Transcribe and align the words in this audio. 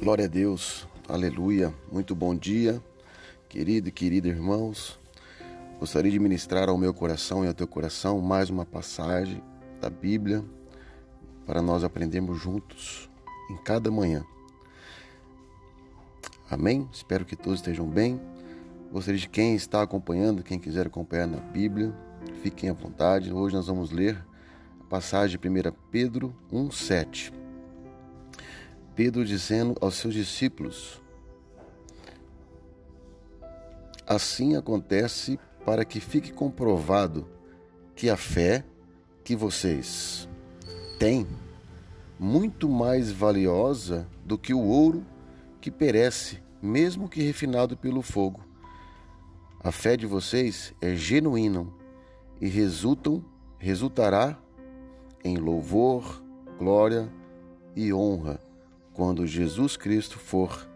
Glória 0.00 0.26
a 0.26 0.28
Deus, 0.28 0.86
aleluia. 1.08 1.74
Muito 1.90 2.14
bom 2.14 2.32
dia, 2.32 2.80
querido 3.48 3.88
e 3.88 3.90
querida 3.90 4.28
irmãos. 4.28 4.96
Gostaria 5.80 6.12
de 6.12 6.20
ministrar 6.20 6.68
ao 6.68 6.78
meu 6.78 6.94
coração 6.94 7.44
e 7.44 7.48
ao 7.48 7.52
teu 7.52 7.66
coração 7.66 8.20
mais 8.20 8.48
uma 8.48 8.64
passagem 8.64 9.42
da 9.80 9.90
Bíblia 9.90 10.44
para 11.44 11.60
nós 11.60 11.82
aprendermos 11.82 12.40
juntos 12.40 13.10
em 13.50 13.56
cada 13.56 13.90
manhã. 13.90 14.24
Amém? 16.48 16.88
Espero 16.92 17.24
que 17.24 17.34
todos 17.34 17.58
estejam 17.58 17.88
bem. 17.88 18.20
Gostaria 18.92 19.18
de 19.18 19.28
quem 19.28 19.56
está 19.56 19.82
acompanhando, 19.82 20.44
quem 20.44 20.60
quiser 20.60 20.86
acompanhar 20.86 21.26
na 21.26 21.40
Bíblia, 21.40 21.92
fiquem 22.40 22.70
à 22.70 22.72
vontade. 22.72 23.32
Hoje 23.32 23.56
nós 23.56 23.66
vamos 23.66 23.90
ler 23.90 24.24
a 24.80 24.84
passagem 24.84 25.36
de 25.36 25.48
1 25.48 25.74
Pedro 25.90 26.32
1,7. 26.52 27.32
Pedro 28.98 29.24
dizendo 29.24 29.76
aos 29.80 29.94
seus 29.94 30.12
discípulos: 30.12 31.00
Assim 34.04 34.56
acontece 34.56 35.38
para 35.64 35.84
que 35.84 36.00
fique 36.00 36.32
comprovado 36.32 37.24
que 37.94 38.10
a 38.10 38.16
fé 38.16 38.64
que 39.22 39.36
vocês 39.36 40.28
têm 40.98 41.28
muito 42.18 42.68
mais 42.68 43.12
valiosa 43.12 44.04
do 44.24 44.36
que 44.36 44.52
o 44.52 44.64
ouro 44.64 45.06
que 45.60 45.70
perece, 45.70 46.42
mesmo 46.60 47.08
que 47.08 47.22
refinado 47.22 47.76
pelo 47.76 48.02
fogo. 48.02 48.40
A 49.60 49.70
fé 49.70 49.96
de 49.96 50.06
vocês 50.06 50.74
é 50.80 50.96
genuína 50.96 51.68
e 52.40 52.48
resultam 52.48 53.24
resultará 53.60 54.36
em 55.22 55.36
louvor, 55.36 56.20
glória 56.58 57.08
e 57.76 57.92
honra 57.92 58.47
quando 58.98 59.24
Jesus 59.24 59.76
Cristo 59.76 60.18
for 60.18 60.68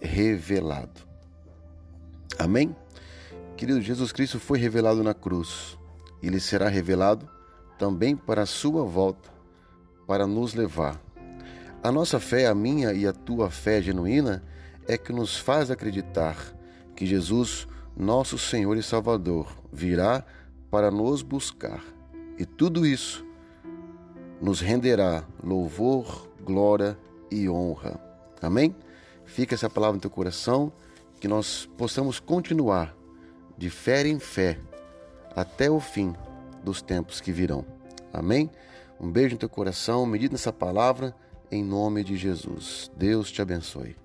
revelado. 0.00 1.02
Amém? 2.36 2.74
Querido, 3.56 3.80
Jesus 3.80 4.10
Cristo 4.10 4.40
foi 4.40 4.58
revelado 4.58 5.04
na 5.04 5.14
cruz. 5.14 5.78
Ele 6.20 6.40
será 6.40 6.68
revelado 6.68 7.30
também 7.78 8.16
para 8.16 8.42
a 8.42 8.46
sua 8.46 8.82
volta, 8.82 9.30
para 10.04 10.26
nos 10.26 10.52
levar. 10.52 11.00
A 11.80 11.92
nossa 11.92 12.18
fé, 12.18 12.48
a 12.48 12.54
minha 12.56 12.92
e 12.92 13.06
a 13.06 13.12
tua 13.12 13.48
fé 13.50 13.80
genuína, 13.80 14.42
é 14.88 14.98
que 14.98 15.12
nos 15.12 15.36
faz 15.36 15.70
acreditar 15.70 16.36
que 16.96 17.06
Jesus, 17.06 17.68
nosso 17.96 18.36
Senhor 18.36 18.76
e 18.76 18.82
Salvador, 18.82 19.46
virá 19.72 20.24
para 20.72 20.90
nos 20.90 21.22
buscar. 21.22 21.84
E 22.36 22.44
tudo 22.44 22.84
isso 22.84 23.24
nos 24.40 24.60
renderá 24.60 25.22
louvor, 25.40 26.28
glória 26.44 26.98
e 27.06 27.09
honra. 27.48 28.00
Amém? 28.40 28.74
Fica 29.24 29.54
essa 29.54 29.70
palavra 29.70 29.94
no 29.94 30.00
teu 30.00 30.10
coração, 30.10 30.72
que 31.20 31.28
nós 31.28 31.68
possamos 31.76 32.18
continuar 32.18 32.96
de 33.56 33.68
fé 33.70 34.06
em 34.06 34.18
fé 34.18 34.58
até 35.36 35.70
o 35.70 35.78
fim 35.78 36.14
dos 36.64 36.82
tempos 36.82 37.20
que 37.20 37.30
virão. 37.30 37.64
Amém? 38.12 38.50
Um 38.98 39.10
beijo 39.10 39.34
no 39.34 39.38
teu 39.38 39.48
coração, 39.48 40.04
medita 40.04 40.32
nessa 40.32 40.52
palavra 40.52 41.14
em 41.50 41.64
nome 41.64 42.04
de 42.04 42.16
Jesus. 42.16 42.90
Deus 42.96 43.30
te 43.30 43.42
abençoe. 43.42 43.96